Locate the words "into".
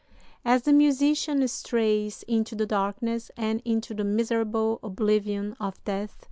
2.23-2.55, 3.63-3.93